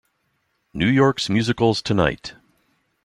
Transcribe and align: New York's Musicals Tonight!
New 0.73 0.87
York's 0.87 1.29
Musicals 1.29 1.79
Tonight! 1.79 2.33